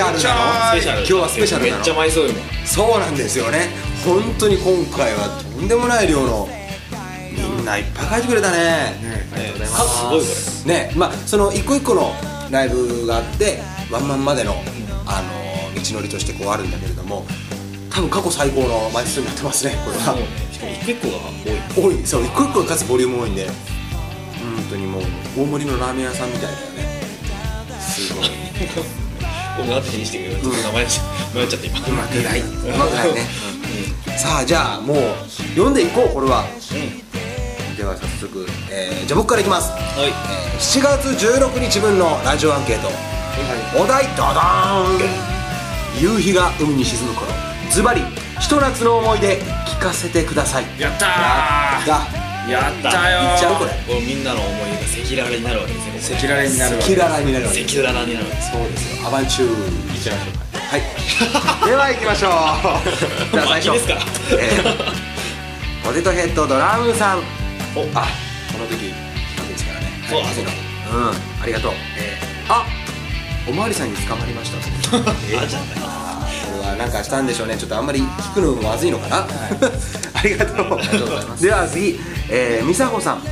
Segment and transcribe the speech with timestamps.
[0.00, 0.70] シャルなの？
[0.70, 0.98] スペシャル。
[0.98, 1.76] 今日はスペシャルなの？
[1.76, 3.68] めっちゃ舞いそうよそうなんですよね。
[4.04, 6.48] 本当に今回はとんでもない量の
[7.32, 8.96] みんないっぱい書いてくれたね。
[9.32, 10.92] ありがとうございますすごいこね。
[10.96, 12.12] まあその一個一個の
[12.50, 13.60] ライブがあって
[13.90, 14.54] ワンマンまでの
[15.06, 17.26] あの道のりとしてこうあるんだけれども
[17.90, 20.02] 多分過去最高の枚数になってますねこれは。
[20.50, 21.18] しかも一個一個が
[21.76, 22.06] 多い多い。
[22.06, 23.46] そう一個一個がかつボリューム多いんで。
[23.46, 23.54] 本
[24.70, 25.02] 当にもう
[25.36, 27.02] 大盛りのラーメン屋さんみたいだよね。
[27.80, 28.26] すごい
[29.66, 30.40] 僕後にしてくれる。
[30.40, 31.00] ちょっと名前し
[31.34, 31.78] 迷っちゃって今。
[31.78, 32.40] うまくない。
[32.40, 32.44] う
[32.78, 33.26] まくないね。
[34.18, 34.96] さあじゃあもう
[35.54, 36.44] 読んでいこうこれは。
[37.76, 40.08] では早速、えーじゃあ僕からいきます、はい。
[40.08, 42.88] えー7月16日分のラジオアンケート、
[43.80, 45.40] お題ドドーン。
[45.98, 47.26] 夕日が海に沈む頃。
[47.70, 48.02] ズバリ
[48.38, 50.64] ひと夏の思い出聞かせてください。
[50.78, 51.88] やったがー。
[51.88, 52.19] やった
[52.52, 52.58] よ。
[52.58, 53.70] いっちゃうこれ。
[53.86, 58.50] こうみんなの思い出が赤裸々になるわけですね赤裸々になるわキララになるわけ赤裸々になるわけです。
[58.52, 59.06] そうですよ。
[59.06, 59.94] アバンチュー。
[59.94, 60.82] いっちゃいましょうかはい。
[61.66, 62.30] では行きましょう。
[63.32, 63.72] じゃあ最初。
[63.72, 63.94] ですか？
[63.94, 64.00] ら
[64.32, 64.60] え。
[64.62, 67.18] ーポテトヘッドドラムさん。
[67.74, 67.82] お。
[67.94, 68.06] あ
[68.52, 69.86] この時ですからね。
[70.08, 70.50] そうあそうだ
[70.92, 71.42] うん。
[71.42, 72.64] ありがとう、えー、あ
[73.48, 74.58] おまわりさんに捕まりました。
[75.42, 76.09] あじゃあ
[76.58, 77.56] はなんかしたんでしょうね。
[77.56, 79.16] ちょっとあんまり聞くのもまずいのかな。
[80.14, 80.80] ありがとう。
[80.80, 81.42] りがとうございます。
[81.42, 83.22] では次、えー、美佐子さん。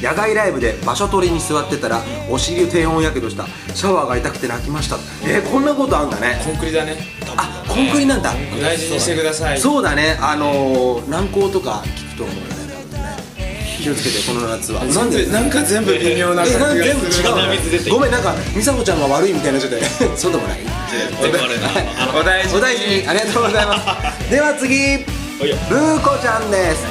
[0.00, 3.46] 野外ライブで場所取りに座ってたらお尻を低温やけどした。
[3.74, 4.96] シャワーが痛くて泣きました。
[5.24, 6.40] えー、こんなことあんだね。
[6.44, 6.96] コンクリだね。
[7.36, 8.32] あコンクリなんだ。
[8.60, 9.60] 大事にしてください。
[9.60, 10.16] そうだね。
[10.20, 12.57] あのー、軟膏とか聞くと思う
[13.78, 14.84] 気をつけてこの夏は。
[14.84, 20.60] なんでなんか全部微妙な感じがえなん全部する違うごめんなんか美佐子ちゃんが悪いみたいになっちゃってそうでもない
[22.12, 22.58] お大事に。
[22.58, 23.06] お大事に。
[23.06, 24.30] ありがとうございます。
[24.30, 24.98] では次
[25.38, 26.84] ブーコちゃんです。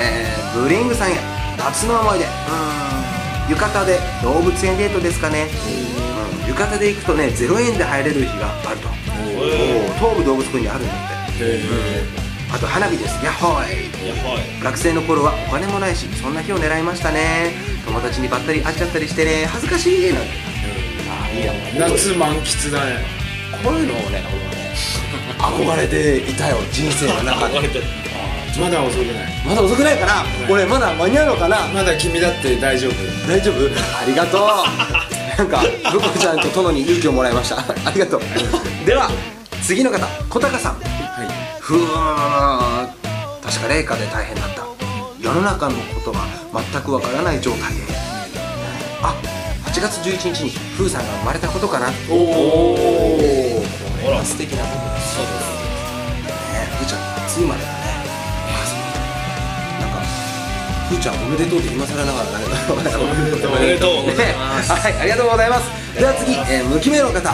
[0.00, 1.16] えー、ブリングさんへ。
[1.58, 2.24] 夏の思い出。
[2.24, 3.50] うーん。
[3.50, 5.48] 浴衣で動物園デートですかね。
[6.44, 6.48] うん。
[6.48, 8.88] 浴衣で行くとね0円で入れる日があると。
[9.98, 13.24] 東武動物公園にあるんだってあと花火です。
[13.24, 14.08] ヤッホーイ。
[14.08, 17.52] やばい学生の頃はお金もないしそんな日を狙いましたね。
[17.86, 19.46] 友達にばったり会っちゃったりしてね。
[19.46, 20.28] 恥ずかしいなんて。
[21.08, 21.52] ああいいや。
[21.88, 23.04] 夏満喫だね。
[23.62, 24.22] こういうのをね
[25.38, 27.58] 俺はね憧れていたよ人生の中で。
[27.58, 27.84] 憧れてる。
[28.58, 29.46] まだ遅くない？
[29.46, 31.68] まだ遅くないかな俺まだ間に合うのかな？
[31.68, 32.92] まだ君だって大丈夫。
[33.28, 33.56] 大丈夫？
[33.96, 34.40] ありがとう。
[35.38, 35.62] なんか
[35.92, 37.58] ブコちゃんと殿に勇気をもらいました。
[37.58, 38.20] ありがとう。
[38.84, 39.08] では
[39.62, 40.89] 次の方小高さん
[41.70, 41.86] ふーん
[43.40, 44.66] 確か冷夏で大変だった。
[45.22, 46.18] 世の中のことが
[46.72, 47.82] 全くわからない状態で
[49.00, 49.14] あ
[49.66, 57.72] 8月11日にふーさんが生まれたことかなおおこれは素敵なことですそうでねふーちゃん初生まれだね。
[58.50, 58.82] あそう。
[59.78, 60.02] なんか
[60.90, 65.70] ふーちゃんおめでとうって今更ながらだけどおめでとうおめでとうございますはい、ありがとうございます。
[65.94, 67.30] では次、えー、無記名の方、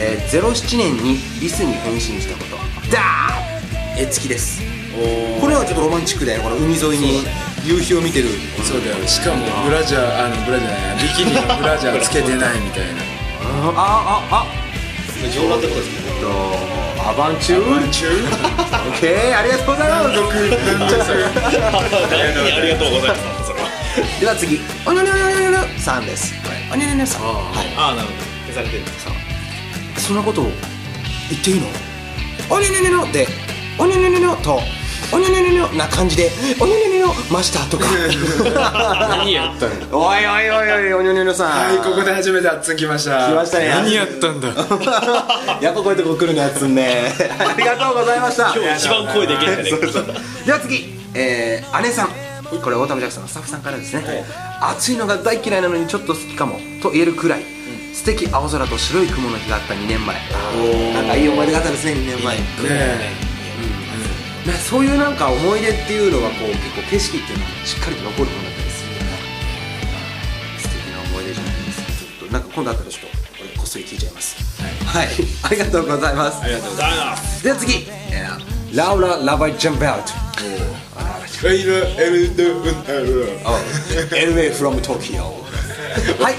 [0.00, 2.90] えー、07年にリスに変身したこと。
[2.90, 3.39] だー
[4.00, 4.62] 絵付きです。
[5.40, 6.40] これはちょっとロマンチックだよ。
[6.40, 7.22] この海沿いに
[7.62, 8.30] 夕日を見てる。
[8.64, 13.04] そうだよしかもブラジャーあのブラジャーじゃないビキニのブラジャーつけてないみたいな
[13.76, 14.48] ああああ
[15.12, 16.32] す上裸ってことですねえっと
[17.04, 17.60] アバンチュー？
[17.60, 17.76] ル。
[17.76, 17.92] オッ
[19.00, 20.16] ケー、ありがとうございます。
[22.08, 22.24] 何
[22.56, 23.52] ありがとうございます
[24.20, 26.32] では次、おにょにょにょにょにょさんです。
[26.72, 27.22] おにょにょにょさん。
[27.22, 27.28] は
[27.62, 27.68] い。
[27.76, 28.18] ああなるほど
[28.48, 28.84] 消されてる
[30.00, 31.66] そんなことを言っていいの？
[32.50, 33.26] おにょにょにょで
[33.80, 34.60] おにょにょにょにょと
[35.12, 36.30] おにょにょにょにょな感じで
[36.60, 37.86] おにょにょにょにょましたとか。
[39.08, 41.50] 何やったのおいおいおいおいおにょにょにょさん。
[41.50, 43.28] はいここで初めてあっつん来ました。
[43.28, 43.68] 来ましたね。
[43.70, 44.48] 何やったんだ？
[45.62, 47.10] やっぱこういうとこ来るのやつんね。
[47.38, 48.52] ありがとうございました。
[48.54, 49.82] 今日一番声でけんじゃね
[50.44, 52.08] では次、えー、姉さん。
[52.62, 54.24] これオータムジャクソンのスタッフさんからですね、
[54.60, 57.44] 暑いのが大嫌いなのにちょっと好きかもと言えるくらい、
[57.94, 60.16] 素敵青空と白い雲の日があった2年前。
[60.94, 62.36] なんかいい思い出があったですね2年前。
[62.36, 63.29] ね
[64.46, 69.06] ねそういうなんか思い出っていうのはこう結構景色っていうのはしっかりと残るものだったりするよね。
[70.58, 71.92] 素敵な思い出じゃないですか。
[71.92, 73.06] ちょっとなんか今度あったらちょっと
[73.42, 74.62] 俺こっそり聞いちゃいます。
[74.86, 75.08] はい、
[75.42, 76.42] ありがとうございます。
[76.42, 77.44] ありがとうございます。
[77.44, 85.49] では次、えーラウラ・ラバイ・ジャンベルトエイルエルドウンエル LA from Tokyo
[85.90, 86.34] はい。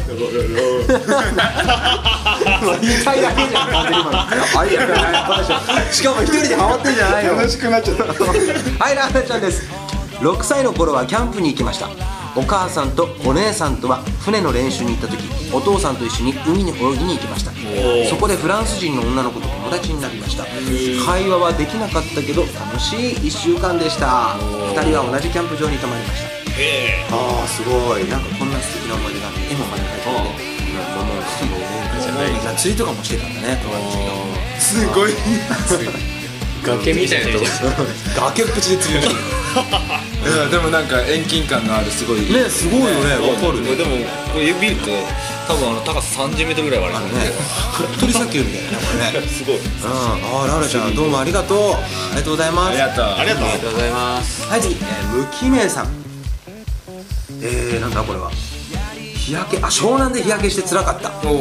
[2.82, 3.70] 言いたいだけじゃん。
[3.72, 4.74] 完全に今のあい。
[4.74, 4.80] や
[5.92, 8.14] しかも一人でハマってんじゃないよ悲しくなっちゃったは
[8.92, 9.70] いラーメンちゃんです。
[10.20, 11.90] 6歳の頃はキャンプに行きました。
[12.34, 15.22] お母さんとお姉さんとは船の練習に行った時
[15.54, 17.52] お父さんと一緒に海に泳ぎに行きました。
[18.10, 20.46] そこでフランス人の女の子と友達になりました。
[21.06, 24.38] 会話はできなかったけど楽しい1週間でした。
[24.72, 26.31] 2人は同じキャンプ場に泊まりました
[26.62, 28.08] えああすごい。
[28.10, 30.62] なんかこんな素敵な思い出があって絵もまだ描いてあるね
[30.96, 33.58] もうもうもう夏釣りとかもしてたんだね
[34.60, 35.12] すごい
[36.64, 37.46] 崖みたいなとこ
[38.16, 39.20] 崖っぷちで釣りをしてる
[40.22, 43.98] いやでもなんか遠近感のあるすごいねすごいよねわかるねでも
[44.40, 44.92] 指見ると
[45.48, 47.32] 多分あの高さ30メートルぐらいはあるね
[48.00, 48.78] 鳥砂丘みたいなね
[49.12, 49.64] これねすごいうん
[50.44, 51.80] あララちゃんどうもありがとうあ
[52.12, 56.11] りがとうございますありがとうありがとうありがとうございますはい次、えー、無記名さん
[57.42, 58.30] えー、なんだこれは。
[59.16, 61.12] 日焼けあ湘南で日焼けして辛かった。
[61.28, 61.34] お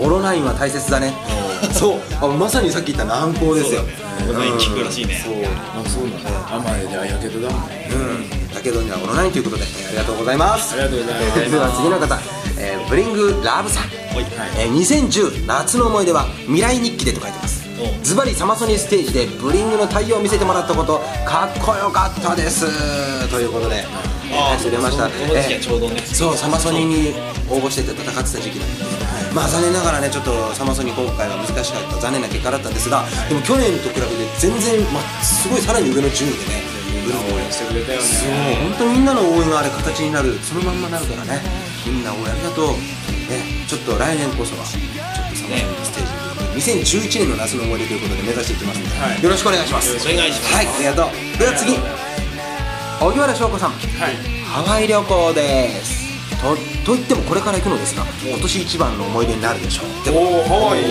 [0.00, 1.12] おオロナインは大切だね。
[1.72, 2.00] そう。
[2.20, 3.82] あまさにさっき言った軟膏ですよ。
[4.26, 5.22] こんなに効くらしいね。
[5.24, 6.04] あそう。
[6.04, 7.68] なんだ甘いでやけどだもん。
[7.68, 8.54] ねうん。
[8.54, 10.74] だけどにはオロナインということで、えーありがとうございます。
[10.74, 11.40] ありがとうございます。
[11.40, 12.18] えーでは次の方、
[12.58, 13.84] えーブリングラブさん、
[14.58, 17.60] えー2010夏の思い出は未来日記でと書いてます。
[17.80, 22.66] おズバリサマソニステージでブリングの太陽を見せてもらったことかっこよかったです。
[23.30, 23.84] ということで
[24.32, 25.08] あえー出ました。
[25.08, 26.00] この時期はちょうどね。
[26.06, 27.14] そうサマソニに
[27.50, 28.84] 応募してて戦ってた時期なんで
[29.34, 32.00] まあ残念ながらねちょっとサマソニ今回は難しかった。
[32.00, 34.06] 残念な結果だったんですがでも去年と比べて
[34.38, 36.62] 全然、まあ、すごいさらに上の順位でね
[37.06, 41.40] ブリングを応援してくれたよそうね本当にみんなの応援があれ形になるそのまんまなるからね。
[41.86, 49.22] みんな応援ありがとう、ね、ちょっと来年こそはちょっとサマソニステージ2011年の夏の思い出ということで目指していきますので、はい。
[49.22, 49.96] よろしくお願いします。
[49.96, 50.54] お願いします。
[50.54, 51.38] はいありがとう。
[51.38, 51.72] では次
[53.00, 53.70] 荻原翔子さん。
[53.70, 54.16] はい。
[54.44, 56.10] ハワイ旅行です。
[56.36, 56.54] と
[56.84, 60.04] と言ってもこれから行くのですが今年一番の思い出になるでしょう。
[60.04, 60.84] でもハワイ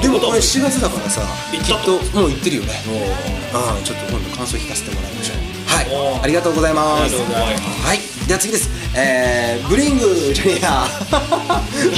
[0.00, 2.72] でもこれ7月だからさきっともう行ってるよね。
[2.86, 3.84] うん。
[3.84, 5.38] ちょっと今度感想聞かせてもらいましょう。
[5.66, 6.22] はい。
[6.22, 7.14] ありがとうございます。
[7.18, 7.98] はい。
[8.28, 8.70] では次です。
[8.96, 10.86] えー、ブリングじゃねえや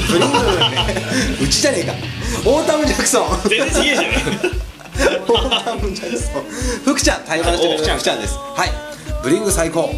[0.08, 1.92] ブリングうちじゃねえか。
[2.48, 3.28] オータム・ジャクソン。
[3.48, 4.16] 全然違えじゃね
[5.28, 6.44] オータム・ジャクソン。
[6.84, 8.34] 福ちゃん対話してくれた福ちゃんです。
[8.56, 8.87] はい
[9.22, 9.90] ブリング最高。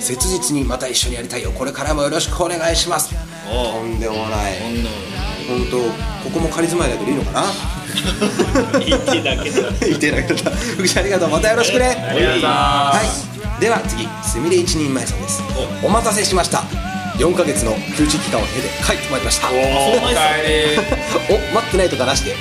[0.00, 1.50] 切実にまた一緒にやりたいよ。
[1.52, 3.14] これからもよろしくお願いします。
[3.50, 4.54] おとんでもない。
[5.48, 5.78] 本当
[6.24, 7.44] ここも仮住まいだけどいいのかな？
[8.80, 10.50] 言ってだけだ言ってなかっ た。
[10.50, 11.30] 福ちゃんありがとう。
[11.30, 11.86] またよろしくね。
[11.86, 13.28] ありがとうございます。
[13.40, 13.60] はい。
[13.60, 14.08] では次。
[14.26, 15.42] すみれ一人前さんです。
[15.82, 15.88] お。
[15.88, 16.64] 待たせしました。
[17.18, 19.48] 4ヶ月の休止期間を経て帰ってまいりました。
[19.48, 19.54] おお
[21.54, 22.34] 待ってないとかなしで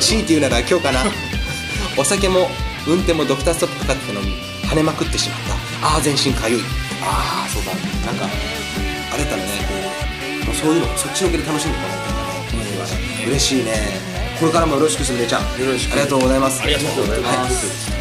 [0.00, 1.00] 強いて言うなら今日かな。
[1.96, 2.50] お酒も
[2.86, 4.35] 運転もドクターストップかかってたのに
[4.68, 5.40] 跳ねまくってしまっ
[5.80, 5.86] た。
[5.86, 6.60] ああ全身かゆい。
[7.02, 7.72] ああそうだ
[8.06, 9.48] なんかあれだったらね。
[10.44, 13.26] こうそういうのそっちのけで楽しんでもらいたいんだね。
[13.26, 14.00] 嬉しいね。
[14.38, 15.92] これからもよろしくすみれちゃんよろしく。
[15.92, 16.62] ありがとうございます。
[16.62, 17.38] ありがとうございはい。
[17.38, 17.94] ますね。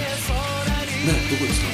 [1.31, 1.67] どこですか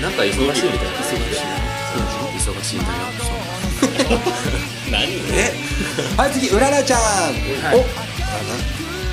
[0.00, 0.98] なんか忙しいみたいな。
[0.98, 1.44] 忙しい。
[2.38, 2.90] 忙しいんだよ
[4.90, 5.02] 何？
[5.32, 5.54] え？
[6.16, 7.00] はい次うららちゃん、
[7.74, 7.84] お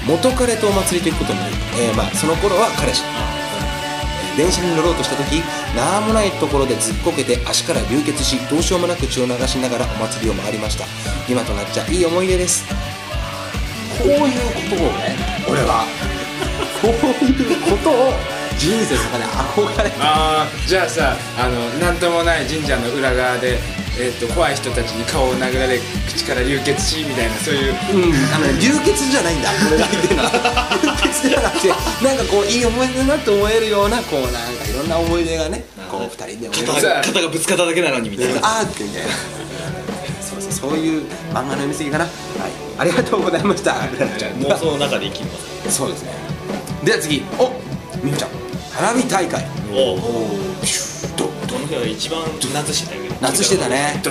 [0.09, 3.03] 元彼とお祭りということになり、えーまあその頃は彼氏。
[4.35, 5.43] 電車に乗ろうとした時
[5.75, 10.85] 何もないところでずっこけて足から流血しどうしようもなく血を流しながらお祭りを回りました。
[11.29, 12.65] 今となっちゃいい思い出です。
[13.99, 15.15] こういうことをね
[15.47, 15.85] 俺は
[16.81, 16.91] こう
[17.25, 18.13] いうことを
[18.57, 23.59] 人生の中で憧れああじゃあさあのなんともない神社の裏側で、
[23.99, 27.73] えー、と怖い人たちに顔を殴られ口から流血しみたいなそういう。
[27.73, 29.49] うん、あのね流血じゃないんだ。
[29.67, 30.31] 俺が言ってるのは
[31.03, 38.39] 流血じゃなくてなんかこういい思い出だなって思えるようなこうなんかいろんな思い出がねこう二人で肩が肩がぶつかっただけなのにみたいな。
[38.39, 39.11] あーってみたいな
[40.23, 41.03] そうそうそういう
[41.35, 42.05] 漫画の読み過ぎかな。
[42.05, 42.13] はい。
[42.79, 43.73] ありがとうございました。
[43.73, 45.37] 妄想の中で生きま
[45.67, 45.75] す。
[45.75, 46.13] そうですね。
[46.85, 47.21] では次。
[47.37, 47.51] お
[48.01, 48.29] みゆちゃん。
[48.71, 49.45] 花火大会。
[49.73, 50.01] おおど
[51.49, 52.21] この日は一番
[52.53, 54.01] 夏してたね夏してたね。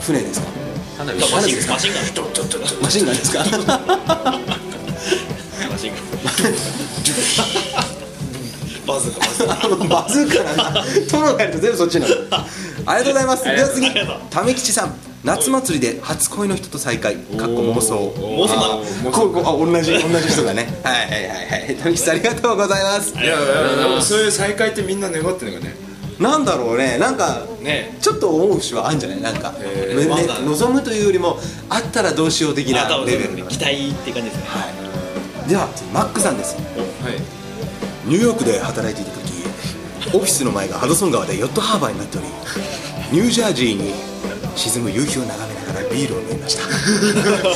[0.00, 0.46] 船ですか
[1.04, 2.04] マシンガンマシンガン
[2.82, 3.38] マシンガンですか
[5.70, 6.04] マシンガン
[8.86, 12.14] バズーカバズーカバズーカなんだトロがやると全部そっちなの
[12.86, 17.16] ありがとうございますでは次為吉さん夏祭りで初恋の人と再会。
[17.16, 18.10] かっこ妄想。
[18.10, 20.68] 妄想なのあこうこうあ同じ同じ人だね。
[20.84, 21.76] はいはいはいはい。
[21.76, 23.14] 為吉さんありがとうございます。
[23.18, 23.36] いや
[24.02, 25.74] そういう再会ってみんな願ってるのかね。
[26.20, 26.98] なんだろうね。
[26.98, 27.96] なんかね。
[28.02, 29.20] ちょっと思う節はあるんじゃない？
[29.22, 31.38] なんか、へーね望むというよりも
[31.70, 34.44] あったらどうしよう的なレベルの期待って感じですね。
[34.46, 35.48] はい。
[35.48, 36.54] では次マックさんです。
[36.54, 36.64] はい。
[38.04, 42.26] ニューヨークで働いていた時オフィスの前がハドソン川でヨットハーバーになっており
[43.10, 43.94] ニュージャージーに
[44.56, 46.62] 沈む夕日を眺めながらビールを飲みました。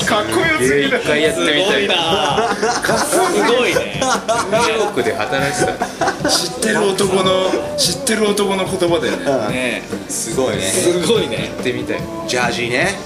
[0.07, 0.99] かっこよすぎる。
[0.99, 2.55] 一回やってみたいすごいな
[2.99, 4.01] すごいね。
[4.01, 6.29] ニューヨークで働いてた。
[6.29, 9.17] 知ってる男の知ってる男の言葉だよ
[9.49, 9.55] ね。
[9.81, 9.83] ね。
[10.09, 10.63] すごいね。
[10.63, 11.51] すごいね。
[11.55, 12.01] 行ってみたい。
[12.27, 12.97] ジャージーね。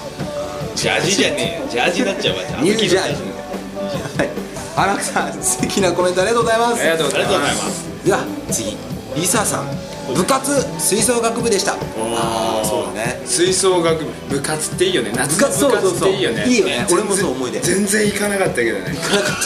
[0.75, 1.69] ジャージじゃねえよ。
[1.69, 2.43] ジャージになっちゃうわ。
[2.63, 4.19] ニュージャージー。
[4.19, 4.31] はい。
[4.75, 6.81] 荒木さん素敵なコメントありがとうございます。
[6.81, 7.35] ありがとうございます。
[7.35, 8.07] ありがとうございます。
[8.07, 8.77] では次。
[9.15, 11.73] リサさん部活吹奏楽部でした。
[11.75, 13.21] ああーそうだね。
[13.25, 14.37] 吹奏楽部。
[14.37, 15.13] 部活っていいよね。
[15.15, 16.45] 夏の部そうそう活っていいよね。
[16.47, 16.87] いいよね。
[16.93, 18.97] 俺もそう思い出全然行かなかったけどね。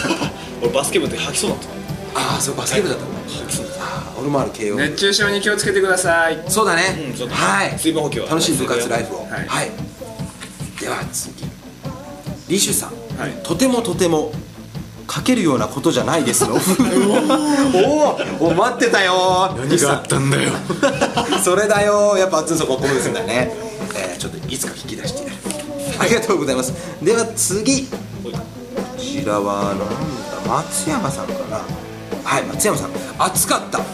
[0.62, 1.58] 俺バスケ部って吐きそうだっ
[2.14, 2.20] た。
[2.20, 3.16] ああそうバスケ部だったんだ。
[3.80, 4.76] あー俺もある慶応。
[4.76, 6.42] 部熱中症に気をつけてください。
[6.48, 7.78] そうだね、はい。
[7.78, 8.28] 水分補給は。
[8.28, 9.18] 楽しい部活ライフを。
[9.20, 9.70] ははい。
[10.78, 11.32] い、では次。
[12.48, 13.32] リシュさん、はい。
[13.42, 14.32] とてもとても
[15.10, 19.54] 書けるようなことじゃないですの おーお待ってたよ。
[19.56, 20.52] 何があったんだよ。
[21.44, 22.16] それだよ。
[22.16, 23.56] やっぱ熱いそこここですんだよね、
[23.94, 25.25] えー、ちょっといつか引き出して。
[25.25, 25.36] やる
[25.98, 26.72] ありがとうございます。
[27.02, 27.84] では次。
[27.84, 28.30] こ
[28.98, 29.86] ちらはなんだ
[30.46, 31.60] 松山さんかな。
[32.25, 32.90] はい松山さん。
[33.18, 33.78] 暑かった。
[33.78, 33.84] 暑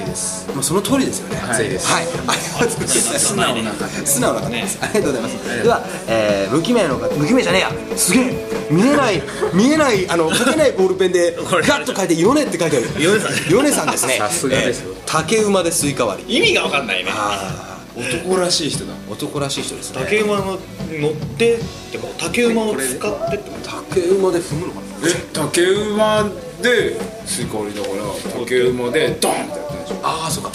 [0.00, 1.36] いですもうその通りですよね。
[1.48, 2.04] 暑いですはい。
[2.04, 3.18] ありがとうございます。
[3.18, 4.78] 素直な方素直な方です。
[4.80, 5.62] ありがとうございます。
[5.62, 7.96] では、えー、無記名の方、無記名じゃねえや。
[7.96, 8.50] すげえ。
[8.70, 13.02] 見えない、見えない、あの、書けないボールペンで、ガッと書いて、ヨネって書いてある。
[13.02, 13.52] ヨネさん。
[13.52, 14.16] ヨネさんですね。
[14.18, 16.36] さすがですよえー竹馬でスイカ割り。
[16.36, 19.98] 意味が分かんないねあ男らしい人だあ、男らしい人ですね。
[20.04, 20.58] 竹馬の
[20.92, 21.58] 乗ってっ
[21.90, 22.26] てこと？
[22.26, 25.08] 竹馬を使ってって竹馬で踏むのかな？
[25.08, 26.30] え竹馬
[26.62, 29.69] でスイカ割りだから竹馬でドンって
[30.02, 30.50] ああ、そうか。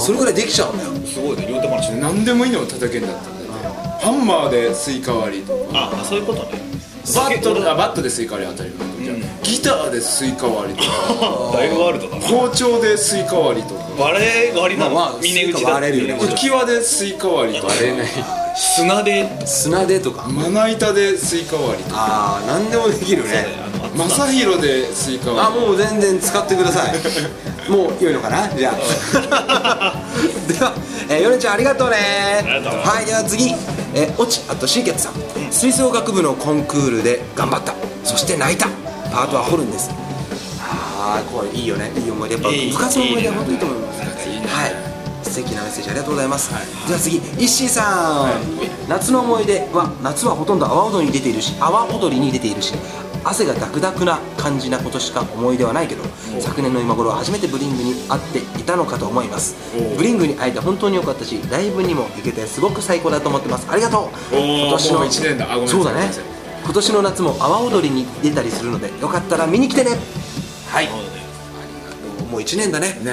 [0.00, 0.84] それぐらいできちゃうんだ。
[0.84, 0.90] よ。
[1.06, 3.50] すごいね両手話何でもいいのを叩けんだったんだよ
[4.00, 5.90] ハンマーでスイカ割りとか。
[5.92, 6.60] あそういうことね。
[7.14, 8.90] バットあバットでスイカ割り当たり前。
[9.42, 11.52] ギターでスイカ割りとか。
[11.58, 13.84] だいぶワールドだな包丁でスイカ割りとか。
[13.98, 14.94] バレー割りなの？
[14.94, 17.72] まあまあ峰打ちだスイカ割れるよね浮き輪でスイカ割りとか。
[18.56, 19.28] 砂で。
[19.46, 20.28] 砂でとか。
[20.28, 21.96] まな板でスイカ割りとか。
[21.98, 23.69] ああ、なんでもできるね。
[23.96, 26.94] 正弘でスイカあ割りもう全然使ってください。
[27.70, 28.48] もう良いのかな？
[28.48, 29.94] じゃあ。
[30.48, 30.72] では、
[31.08, 31.96] えー、ヨネちゃんありがとうね。
[32.44, 32.80] ありがとう。
[32.80, 33.54] はいでは次。
[33.94, 35.12] えー、オチあとシーケッツさん。
[35.50, 37.74] 吹奏楽部のコンクールで頑張った。
[38.04, 38.68] そして泣いた。
[39.12, 39.90] パートはホルンです。
[40.62, 41.90] ああこれいいよね。
[41.96, 42.34] いい思い出。
[42.34, 44.28] やっぱいい部活の思い出は本当にいいと思います。
[44.28, 44.46] いいね。
[44.46, 44.90] はい。
[45.30, 46.50] 素敵なメッセージありがとうございます、
[46.88, 52.74] では次イッシーさん、夏の思い出は夏はほとんど阿波踊りに出ているし阿波踊りに出ているし
[53.24, 56.04] 汗がダクダクな感じなことしか思い出はないけど
[56.40, 59.56] 昨年の今頃初めてブリングに会っていたのかと思います。
[59.96, 63.70] ブリングに会えて本当に良かったしライブにも行けてすごく最高だと思ってます。
[63.70, 64.36] ありがとう。
[64.36, 65.52] 今年のもう一年だ。
[65.52, 65.82] あごめんなさい。
[65.82, 66.10] そうだね。
[66.64, 69.90] 今年の夏も阿波踊りに出たりするのでよかったら見に来てね。
[70.68, 70.88] はい。
[72.30, 72.88] もう1年だね。
[72.88, 73.10] ね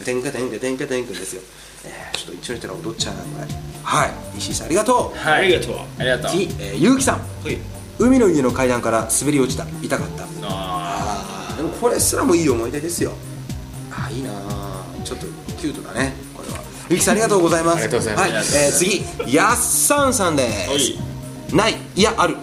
[0.00, 0.04] え。
[0.04, 1.42] てんかてんかてんかてんかですよ、
[1.84, 3.46] えー、ちょっと一緒にしたら踊っちゃうなこれ。
[3.82, 4.10] はい。
[4.38, 5.18] 石井さんありがとう。
[5.18, 5.44] はい。
[5.44, 5.76] ありがとう。
[5.98, 6.30] ありがとう。
[6.30, 7.18] 次、えー、ゆうきさん。
[7.18, 9.66] はい海の家の階段から滑り落ちた。
[9.82, 10.26] 痛かった。
[10.42, 13.12] あでもこれすらもいい思い出ですよ。
[13.90, 15.02] あーいいなー。
[15.02, 15.26] ちょっと
[15.58, 16.60] キュートだねこれは。
[16.88, 17.74] ゆうきさんありがとうございます。
[17.76, 18.56] ありがとうございます。
[18.56, 19.36] はい、えー、次。
[19.36, 21.54] やっさんさんです。
[21.54, 21.74] ない。
[21.94, 22.36] いやある。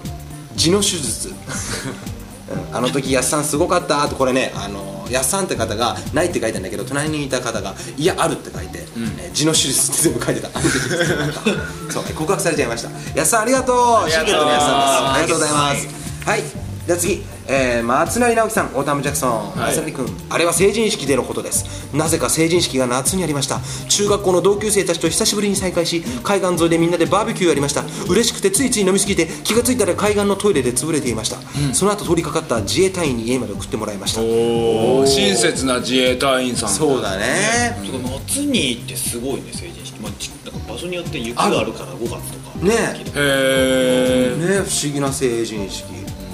[0.55, 1.29] 痔の手術。
[2.71, 2.75] うん。
[2.77, 8.85] あの時やっさんすごかったとこれねあのやっさんって方が「ない」って書いてんだけど隣にいた方が「いやある」って書いて、
[9.19, 10.49] えー痔の手術って全部書いてた。
[11.91, 12.89] そう告白されちゃいました。
[13.15, 14.03] やっさんありがとう。
[14.05, 14.25] ありがとう。
[14.25, 15.13] シーケットのやっさんです。
[15.13, 15.87] ありがとうございます。
[16.29, 16.43] はい。
[16.87, 21.95] では次、えー、松成直樹さんオータム・ジャクソン、松成君あれは成人式でのことです。
[21.95, 23.61] なぜか成人式が夏にありました。
[23.87, 27.83] 中学校の同級生たちと久しぶりに再会し海岸沿いでみんなでバーベキューやりました。
[28.09, 31.37] 嬉しくてついつい飲みすぎて気がついたら海岸のトイレで潰れていました、
[31.73, 34.21] その後通りかかった自衛隊員に家まで送ってもらいました。
[34.21, 37.77] おお親切な自衛隊員さんそうだね。
[37.81, 42.65] てか夏にってすごいね成人式、まあ、ちなんか場所によって雪があるから5月とか。
[42.65, 42.73] ね。
[43.15, 45.85] へえね不思議な成人式、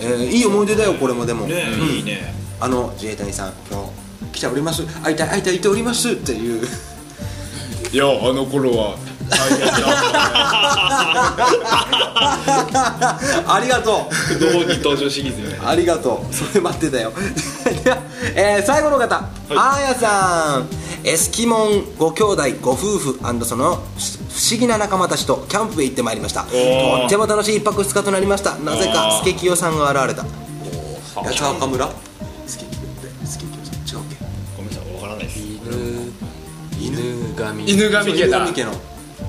[0.04, 1.88] えーいい思い出だよこれもでも、ねうん。
[1.88, 2.34] いいね。
[2.60, 3.82] あの自衛隊員さん今
[4.32, 4.86] 日来ております。
[5.02, 6.12] 会いたい会いたいております。
[6.12, 6.66] っていう。
[7.92, 8.98] いやあの頃は
[13.48, 14.78] ありがとう。
[14.84, 15.60] 登場シリーズよね。
[15.64, 16.34] ありがとう。
[16.34, 17.12] それ待ってたよ。
[17.84, 17.98] では、
[18.36, 20.84] えー最後の方、あーやさん。
[21.06, 26.44] エスキモンご兄弟ご夫婦その不思議な仲間たちとキャンプへ行ってまいりました。
[26.44, 27.06] とー。
[27.06, 28.56] っても楽しい一泊二日となりました。
[28.58, 29.22] なぜかあー。
[29.22, 30.26] スケキヨさんが現れた。
[31.22, 31.90] 八幡岡村？
[32.48, 32.86] スケキヨっ
[33.20, 33.76] てスケキヨさん。
[34.00, 34.18] 違うっけ？
[34.58, 35.40] ごめんなさいわからないです。
[36.80, 38.40] 犬神犬神家だ。
[38.40, 38.72] そう犬神家の。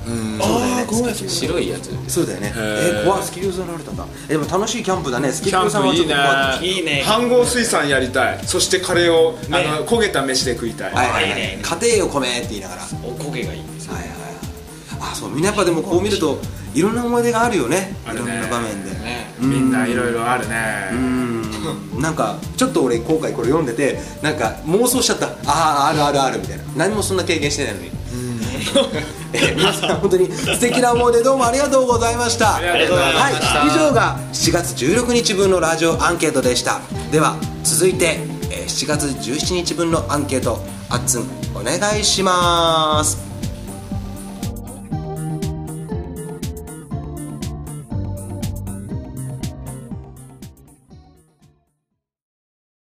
[0.04, 1.28] ああごめんなさい。
[1.28, 1.90] 白いやつ。
[2.08, 2.52] そうだよね。
[2.56, 3.22] え怖い。
[3.22, 4.06] スケキヨさん現れたんだ。
[4.28, 5.30] えでも楽しいキャンプだね。
[5.30, 6.66] スケキヨさんはちょっと怖い。
[6.66, 6.74] いね。
[6.74, 7.04] いいね。
[7.06, 8.40] 飯合水産やりたい。
[8.44, 11.30] そしてカレーを、ねあの焦げた飯で食いたい、はいはいはい。
[11.30, 11.62] いいね。
[11.62, 12.82] 家庭を米って言いながら。
[12.82, 13.73] はいおこげがいい
[15.14, 16.38] そうみんなやっぱでもこう見ると
[16.74, 17.94] いろんな思い出があるよね。
[18.12, 18.90] いろんな場面で。
[18.90, 19.32] ね。
[19.38, 20.90] みんないろいろあるね。
[20.92, 22.00] うん。
[22.00, 25.28] なんかちょっと俺今回これ読んでてなんか妄想しちゃった。
[25.28, 26.64] あああるあるあるみたいな。
[26.76, 27.90] 何もそんな経験してないのに。
[29.32, 32.46] えー皆さん本当に素敵な思い出どうもありがとうございました。
[32.46, 33.68] はい。
[33.68, 36.80] 以上が7月16日分のラジオアンケートでした。
[37.12, 43.18] では続いてえー7月17日分のアンケートあっつんお願いします